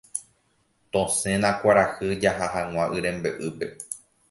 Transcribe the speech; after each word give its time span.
Tosẽna 0.91 1.49
kuarahy 1.59 2.09
jaha 2.21 2.45
hag̃ua 2.53 2.85
yrembe'ýpe. 2.95 3.65